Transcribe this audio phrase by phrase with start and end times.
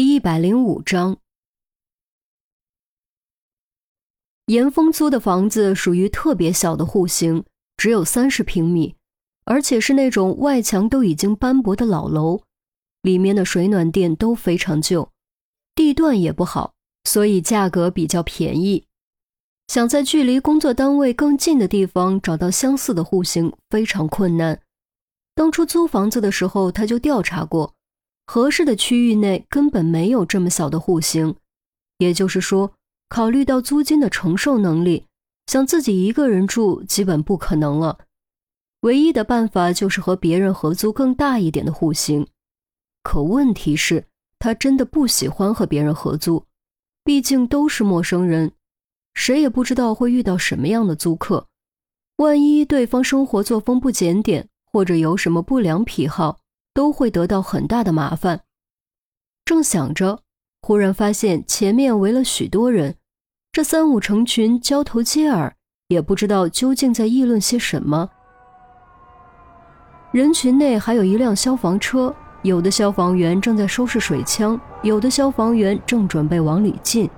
[0.00, 1.18] 第一百零五章，
[4.46, 7.44] 严峰租的房子属于特别小的户型，
[7.76, 8.96] 只有三十平米，
[9.44, 12.40] 而且是那种外墙都已经斑驳的老楼，
[13.02, 15.10] 里面的水暖电都非常旧，
[15.74, 16.72] 地段也不好，
[17.04, 18.86] 所以价格比较便宜。
[19.68, 24.62] 想在距离工作单位更近的地方找到相似的户型非常困难。
[25.34, 27.74] 当初租房子的时候，他就调查过。
[28.32, 31.34] 合适的区域内根本没有这么小的户型，
[31.98, 32.72] 也就是说，
[33.08, 35.04] 考虑到租金的承受能力，
[35.48, 37.98] 想自己一个人住基本不可能了。
[38.82, 42.24] 唯一的办法就是和别人合租更大一点的户型。
[43.02, 44.06] 可问题是，
[44.38, 46.44] 他真的不喜欢和别人合租，
[47.02, 48.52] 毕竟都是陌生人，
[49.12, 51.48] 谁也不知道会遇到什么样的租客。
[52.18, 56.38] 万一对方生活作风不检点，或者有什么不良癖好。
[56.80, 58.40] 都会得到很大的麻烦。
[59.44, 60.22] 正想着，
[60.62, 62.96] 忽然发现前面围了许多人，
[63.52, 65.54] 这三五成群，交头接耳，
[65.88, 68.08] 也不知道究竟在议论些什么。
[70.10, 77.10] 人群内还有一辆消防车，有的消防员正在收拾水枪，有的消防员正准备往里进。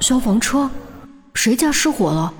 [0.00, 0.68] 消防车，
[1.34, 2.34] 谁家失火了？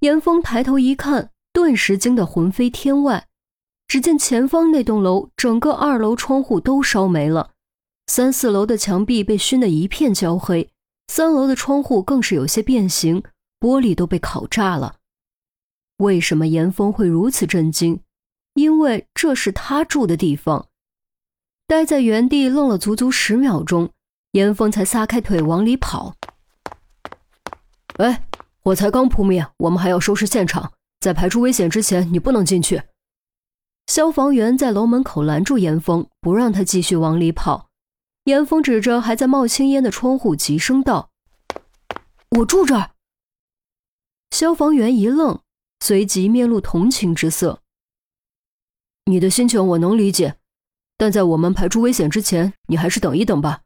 [0.00, 3.25] 严峰抬头一看，顿时惊得魂飞天外。
[3.88, 7.50] 只见前方那栋楼，整个二楼窗户都烧没了，
[8.06, 10.70] 三四楼的墙壁被熏得一片焦黑，
[11.06, 13.22] 三楼的窗户更是有些变形，
[13.60, 14.96] 玻璃都被烤炸了。
[15.98, 18.00] 为什么严峰会如此震惊？
[18.54, 20.66] 因为这是他住的地方。
[21.66, 23.90] 待在原地愣了足足十秒钟，
[24.32, 26.14] 严峰才撒开腿往里跑。
[27.98, 28.26] 哎，
[28.62, 32.82] 火才刚扑灭，我们还要收拾现场，在排除危险之前，你不能进去。
[33.86, 37.68] 消防员在楼门口拦住严峰，不让他继续往里跑。
[38.24, 41.10] 严峰指着还在冒青烟的窗户，急声道
[42.38, 42.90] ：“我住这儿。”
[44.32, 45.40] 消防员一愣，
[45.78, 47.62] 随即面露同情之色
[49.06, 50.36] ：“你的心情我能理解，
[50.98, 53.62] 但在我们排除危险之前，你还是等一等吧。”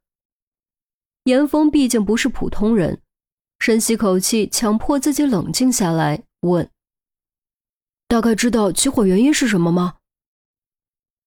[1.25, 3.01] 严峰毕竟不是普通人，
[3.59, 6.71] 深吸口气，强迫自己冷静下来，问
[8.07, 9.95] ：“大概知道起火原因是什么吗？”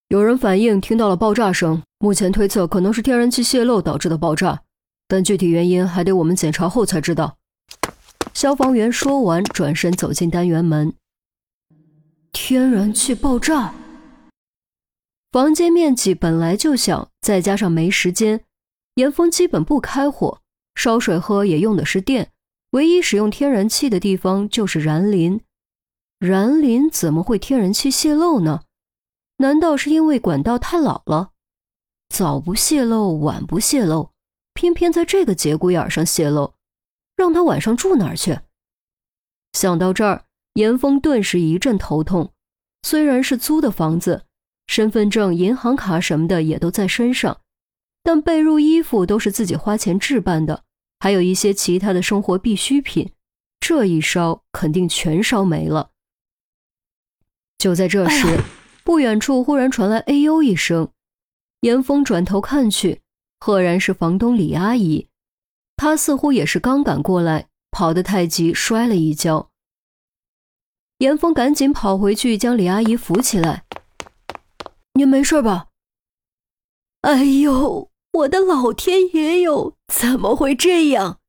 [0.09, 4.61] 有人反映听到了爆炸声，目前推测可能是天然气泄漏导致的爆炸，
[5.07, 7.37] 但具体原因还得我们检查后才知道。
[8.33, 10.93] 消防员说完，转身走进单元门。
[12.31, 13.73] 天然气爆炸，
[15.31, 18.41] 房间面积本来就小，再加上没时间，
[18.95, 20.39] 严峰基本不开火，
[20.75, 22.29] 烧水喝也用的是电，
[22.71, 25.41] 唯一使用天然气的地方就是燃林。
[26.19, 28.61] 燃林怎么会天然气泄漏呢？
[29.43, 31.31] 难道是因为管道太老了，
[32.07, 34.13] 早不泄漏，晚不泄漏，
[34.53, 36.53] 偏偏在这个节骨眼上泄漏，
[37.17, 38.39] 让他晚上住哪儿去？
[39.51, 42.31] 想到这儿，严峰顿时一阵头痛。
[42.83, 44.23] 虽然是租的房子，
[44.67, 47.41] 身份证、银行卡什么的也都在身上，
[48.01, 50.63] 但被褥、衣服都是自己花钱置办的，
[51.01, 53.11] 还有一些其他的生活必需品，
[53.59, 55.89] 这一烧肯定全烧没了。
[57.57, 58.39] 就在这时。
[58.83, 60.91] 不远处忽然传来“哎呦”一声，
[61.61, 63.01] 严峰转头看去，
[63.39, 65.07] 赫然是房东李阿姨。
[65.77, 69.49] 她似乎也是刚赶过来，跑得太急，摔了一跤。
[70.99, 73.66] 严峰赶紧跑回去，将李阿姨扶起来
[74.94, 75.67] ：“您没事吧
[77.01, 81.19] ？”“哎呦，我的老天爷哟，怎么会这样？”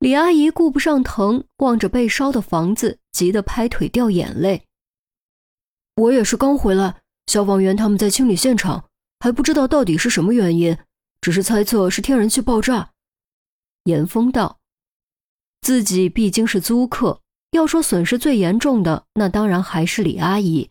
[0.00, 4.66] 李阿姨顾不上疼，望着被烧的房子，急得拍腿掉眼泪。
[5.96, 8.86] 我也是刚回来，消防员他们在清理现场，
[9.20, 10.76] 还不知道到底是什么原因，
[11.20, 12.90] 只是猜测是天然气爆炸。
[13.84, 14.58] 严峰道
[15.62, 17.20] ：“自己毕竟是租客，
[17.52, 20.70] 要说损失最严重的，那当然还是李阿姨。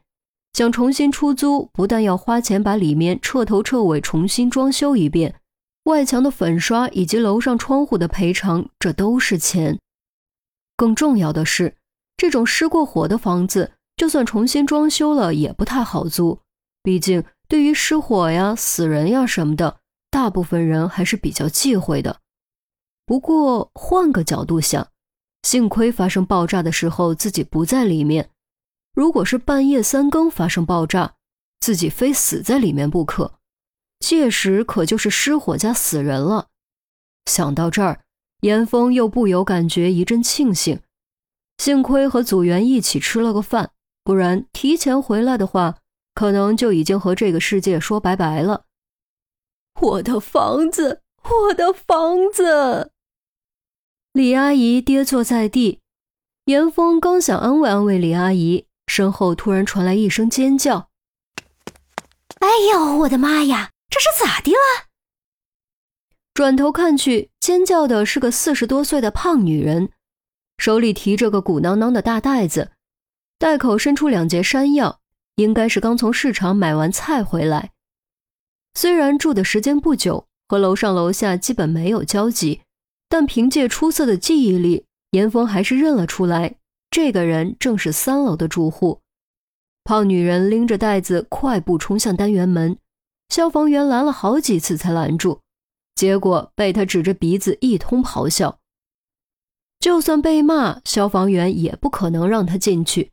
[0.51, 5.39] 想重新出租，不但要花钱把里面彻头彻尾重新装修一遍，
[5.85, 9.79] 外墙的粉刷以及楼上窗户的赔偿，这都是钱。
[10.75, 11.77] 更重要的是，
[12.17, 16.39] 这种失过火的房子。”就算重新装修了，也不太好租。
[16.81, 19.79] 毕竟，对于失火呀、死人呀什么的，
[20.09, 22.19] 大部分人还是比较忌讳的。
[23.05, 24.87] 不过，换个角度想，
[25.43, 28.29] 幸亏发生爆炸的时候自己不在里面。
[28.93, 31.15] 如果是半夜三更发生爆炸，
[31.59, 33.39] 自己非死在里面不可，
[33.99, 36.49] 届时可就是失火加死人了。
[37.25, 38.01] 想到这儿，
[38.41, 40.81] 严峰又不由感觉一阵庆幸，
[41.57, 43.71] 幸亏和组员一起吃了个饭。
[44.03, 45.77] 不然提前回来的话，
[46.13, 48.65] 可能就已经和这个世界说拜拜了。
[49.81, 52.91] 我的房子，我的房子！
[54.11, 55.79] 李阿姨跌坐在地，
[56.45, 60.89] 严峰刚想安慰安慰李阿姨，身后突然传来一声尖叫
[62.39, 64.89] ：“哎呦，我的妈呀，这是咋的了？”
[66.35, 69.91] 转头看去，尖叫的是个四十多岁的胖女人，
[70.57, 72.72] 手里提着个鼓囊囊的大袋子，
[73.43, 75.01] 袋口伸出两截山药，
[75.35, 77.71] 应该是刚从市场买完菜回来。
[78.73, 82.61] 虽然住的时间不久，和楼上楼下基本没有交集。
[83.09, 86.55] 但凭借出色的记忆力，严峰还是认了出来，
[86.89, 89.01] 这个人正是三楼的住户。
[89.83, 92.77] 胖女人拎着袋子快步冲向单元门，
[93.27, 95.41] 消防员拦了好几次才拦住，
[95.95, 98.57] 结果被他指着鼻子一通咆哮。
[99.81, 103.11] 就算被骂，消防员也不可能让他进去。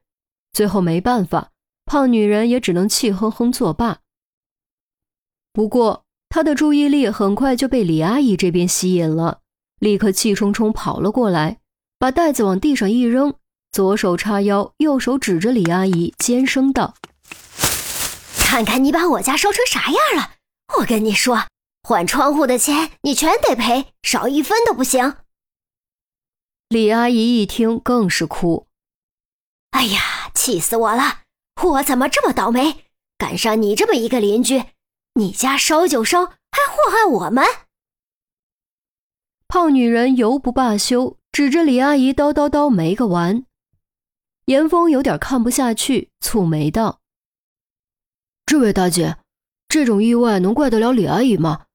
[0.52, 1.50] 最后没办法，
[1.84, 3.98] 胖女人也只能气哼哼作罢。
[5.52, 9.40] 不过她的注意力很快就被李阿姨这边吸引了。
[9.78, 11.58] 立刻气冲冲跑了过来，
[11.98, 13.34] 把袋子往地上一扔，
[13.72, 16.94] 左手叉腰，右手指着李阿姨，尖声道
[18.36, 20.32] ：“看看你把我家烧成啥样了！
[20.78, 21.46] 我跟你说，
[21.82, 25.16] 换窗户的钱你全得赔，少一分都不行。”
[26.68, 28.66] 李阿姨一听更是哭
[29.72, 30.19] ：“哎呀，
[30.50, 31.20] 气死我了！
[31.62, 32.86] 我怎么这么倒霉，
[33.16, 34.64] 赶上你这么一个邻居？
[35.14, 37.44] 你家烧就烧，还祸害我们！”
[39.46, 43.44] 胖女人犹不罢休，指着李阿姨叨叨叨没个完。
[44.46, 46.98] 严峰有点看不下去，蹙眉道
[48.44, 49.18] ：“这位大姐，
[49.68, 51.66] 这种意外能怪得了李阿姨吗？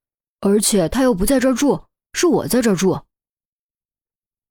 [0.41, 3.05] 而且她又不在这儿住，是我在这儿住。”“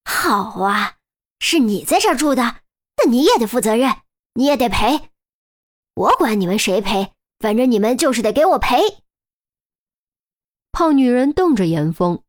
[0.09, 0.97] 好啊，
[1.41, 2.63] 是你在这儿住的，
[2.97, 4.04] 那你也得负责任，
[4.35, 5.11] 你也得赔。
[5.95, 8.79] 我管你们谁赔，反正你们就是得给我赔。”
[10.73, 12.21] 胖女人瞪着严峰。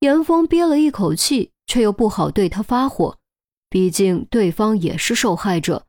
[0.00, 3.18] 严峰憋了一口气，却又不好对她发火，
[3.68, 5.86] 毕竟对方也是受害者。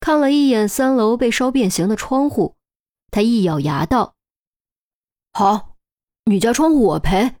[0.00, 2.56] 看了一眼三楼被烧变形的窗户，
[3.10, 4.14] 他一咬牙道
[5.32, 5.76] ：“好，
[6.24, 7.36] 你家窗户我赔。”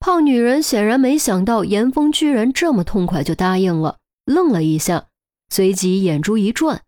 [0.00, 5.08] 胖女人显然没想到严峰居然这么痛快就答应了，愣了一下，
[5.48, 6.82] 随即眼珠一转，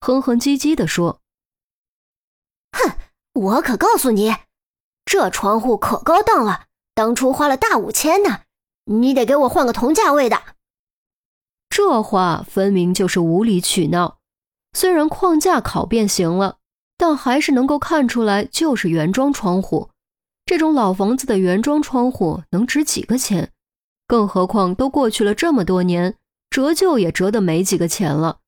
[0.00, 1.20] 哼哼唧唧地说
[2.72, 2.96] ：“哼，
[3.32, 4.34] 我可告诉你，
[5.04, 8.42] 这窗户可高档了。”当初花了大五千呢，
[8.84, 10.42] 你得给我换个同价位的。
[11.70, 14.18] 这话分明就是无理取闹。
[14.72, 16.58] 虽然框架烤变形了，
[16.98, 19.90] 但还是能够看出来就是原装窗户。
[20.44, 23.52] 这种老房子的原装窗户能值几个钱？
[24.06, 26.16] 更何况都过去了这么多年，
[26.50, 28.40] 折旧也折得没几个钱了。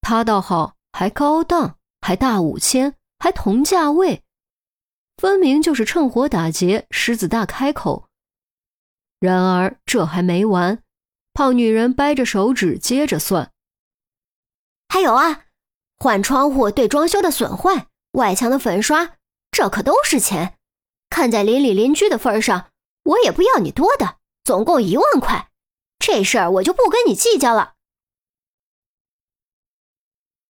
[0.00, 4.22] 他倒好，还高档，还大五千，还同价位。
[5.18, 8.08] 分明就是趁火打劫，狮子大开口。
[9.18, 10.82] 然而这还没完，
[11.34, 13.52] 胖女人掰着手指接着算。
[14.88, 15.44] 还有啊，
[15.98, 19.16] 换窗户对装修的损坏，外墙的粉刷，
[19.50, 20.56] 这可都是钱。
[21.10, 22.70] 看在邻里邻居的份上，
[23.02, 25.49] 我也不要你多的，总共一万块。
[26.00, 27.74] 这事儿我就不跟你计较了。